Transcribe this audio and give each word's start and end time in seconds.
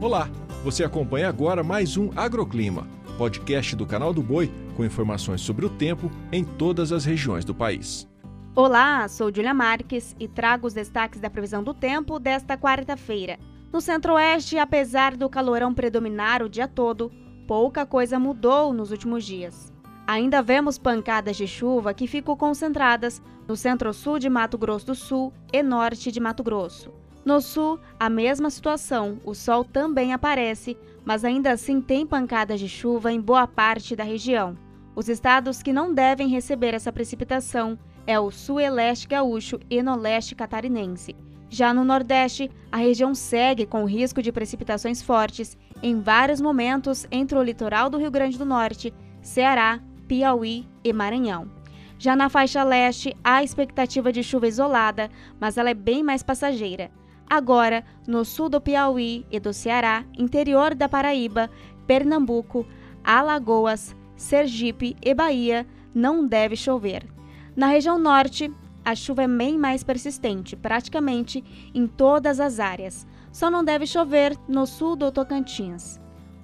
Olá, 0.00 0.30
você 0.64 0.82
acompanha 0.82 1.28
agora 1.28 1.62
mais 1.62 1.98
um 1.98 2.08
Agroclima, 2.16 2.88
podcast 3.18 3.76
do 3.76 3.84
canal 3.84 4.14
do 4.14 4.22
Boi 4.22 4.50
com 4.74 4.82
informações 4.82 5.42
sobre 5.42 5.66
o 5.66 5.68
tempo 5.68 6.10
em 6.32 6.42
todas 6.42 6.90
as 6.90 7.04
regiões 7.04 7.44
do 7.44 7.54
país. 7.54 8.08
Olá, 8.54 9.06
sou 9.08 9.30
Julia 9.30 9.52
Marques 9.52 10.16
e 10.18 10.26
trago 10.26 10.66
os 10.66 10.72
destaques 10.72 11.20
da 11.20 11.28
previsão 11.28 11.62
do 11.62 11.74
tempo 11.74 12.18
desta 12.18 12.56
quarta-feira. 12.56 13.38
No 13.70 13.78
centro-oeste, 13.78 14.58
apesar 14.58 15.18
do 15.18 15.28
calorão 15.28 15.74
predominar 15.74 16.42
o 16.42 16.48
dia 16.48 16.66
todo, 16.66 17.12
pouca 17.46 17.84
coisa 17.84 18.18
mudou 18.18 18.72
nos 18.72 18.90
últimos 18.90 19.22
dias. 19.22 19.70
Ainda 20.06 20.40
vemos 20.40 20.78
pancadas 20.78 21.36
de 21.36 21.46
chuva 21.46 21.92
que 21.92 22.06
ficam 22.06 22.34
concentradas 22.34 23.20
no 23.46 23.54
centro-sul 23.54 24.18
de 24.18 24.30
Mato 24.30 24.56
Grosso 24.56 24.86
do 24.86 24.94
Sul 24.94 25.30
e 25.52 25.62
norte 25.62 26.10
de 26.10 26.18
Mato 26.18 26.42
Grosso. 26.42 26.90
No 27.24 27.40
sul, 27.40 27.78
a 27.98 28.08
mesma 28.08 28.48
situação, 28.48 29.18
o 29.24 29.34
sol 29.34 29.62
também 29.64 30.12
aparece, 30.12 30.76
mas 31.04 31.24
ainda 31.24 31.52
assim 31.52 31.80
tem 31.80 32.06
pancadas 32.06 32.58
de 32.58 32.68
chuva 32.68 33.12
em 33.12 33.20
boa 33.20 33.46
parte 33.46 33.94
da 33.94 34.04
região. 34.04 34.56
Os 34.96 35.08
estados 35.08 35.62
que 35.62 35.72
não 35.72 35.92
devem 35.92 36.28
receber 36.28 36.74
essa 36.74 36.92
precipitação 36.92 37.78
é 38.06 38.18
o 38.18 38.30
sul 38.30 38.60
e 38.60 38.68
leste 38.70 39.06
gaúcho 39.06 39.60
e 39.68 39.82
no 39.82 39.96
leste 39.96 40.34
catarinense. 40.34 41.14
Já 41.48 41.74
no 41.74 41.84
Nordeste, 41.84 42.50
a 42.70 42.76
região 42.76 43.14
segue 43.14 43.66
com 43.66 43.84
risco 43.84 44.22
de 44.22 44.32
precipitações 44.32 45.02
fortes 45.02 45.58
em 45.82 46.00
vários 46.00 46.40
momentos 46.40 47.06
entre 47.10 47.36
o 47.36 47.42
litoral 47.42 47.90
do 47.90 47.98
Rio 47.98 48.10
Grande 48.10 48.38
do 48.38 48.44
Norte, 48.44 48.94
Ceará, 49.20 49.80
Piauí 50.06 50.66
e 50.82 50.92
Maranhão. 50.92 51.50
Já 51.98 52.16
na 52.16 52.28
faixa 52.28 52.62
leste, 52.64 53.14
há 53.22 53.42
expectativa 53.42 54.10
de 54.10 54.22
chuva 54.22 54.48
isolada, 54.48 55.10
mas 55.38 55.58
ela 55.58 55.70
é 55.70 55.74
bem 55.74 56.02
mais 56.02 56.22
passageira. 56.22 56.90
Agora, 57.30 57.84
no 58.08 58.24
sul 58.24 58.48
do 58.48 58.60
Piauí 58.60 59.24
e 59.30 59.38
do 59.38 59.52
Ceará, 59.52 60.04
interior 60.18 60.74
da 60.74 60.88
Paraíba, 60.88 61.48
Pernambuco, 61.86 62.66
Alagoas, 63.04 63.94
Sergipe 64.16 64.96
e 65.00 65.14
Bahia, 65.14 65.64
não 65.94 66.26
deve 66.26 66.56
chover. 66.56 67.06
Na 67.54 67.68
região 67.68 68.00
norte, 68.00 68.52
a 68.84 68.96
chuva 68.96 69.22
é 69.22 69.28
bem 69.28 69.56
mais 69.56 69.84
persistente, 69.84 70.56
praticamente 70.56 71.44
em 71.72 71.86
todas 71.86 72.40
as 72.40 72.58
áreas. 72.58 73.06
Só 73.30 73.48
não 73.48 73.62
deve 73.62 73.86
chover 73.86 74.36
no 74.48 74.66
sul 74.66 74.96
do 74.96 75.12
Tocantins. 75.12 76.00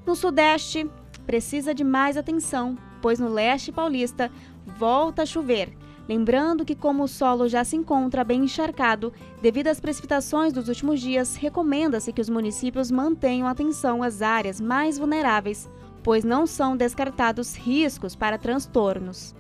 No 0.07 0.15
sudeste, 0.15 0.89
precisa 1.27 1.75
de 1.75 1.83
mais 1.83 2.17
atenção, 2.17 2.79
pois 3.03 3.19
no 3.19 3.29
leste 3.29 3.73
paulista 3.73 4.31
volta 4.65 5.23
a 5.23 5.27
chover 5.27 5.77
Lembrando 6.09 6.65
que, 6.65 6.77
como 6.77 7.03
o 7.03 7.09
solo 7.09 7.49
já 7.49 7.65
se 7.65 7.77
encontra 7.77 8.23
bem 8.23 8.45
encharcado, 8.45 9.13
devido 9.43 9.67
às 9.69 9.81
precipitações 9.81 10.53
dos 10.53 10.69
últimos 10.69 11.01
dias, 11.01 11.35
recomenda-se 11.35 12.13
que 12.13 12.21
os 12.21 12.29
municípios 12.29 12.91
mantenham 12.91 13.49
atenção 13.49 14.03
às 14.03 14.23
áreas 14.23 14.61
mais 14.61 14.99
vulneráveis, 14.99 15.69
pois 16.03 16.23
não 16.23 16.47
são 16.47 16.77
descartados 16.77 17.57
riscos 17.57 18.15
para 18.15 18.39
transtornos. 18.39 19.35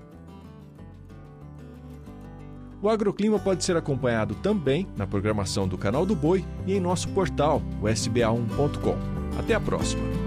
O 2.82 2.88
agroclima 2.88 3.38
pode 3.38 3.64
ser 3.64 3.76
acompanhado 3.76 4.34
também 4.36 4.86
na 4.96 5.06
programação 5.06 5.66
do 5.66 5.78
Canal 5.78 6.04
do 6.04 6.14
Boi 6.14 6.44
e 6.66 6.74
em 6.74 6.80
nosso 6.80 7.08
portal, 7.10 7.62
o 7.80 7.86
sba1.com. 7.86 8.96
Até 9.38 9.54
a 9.54 9.60
próxima! 9.60 10.25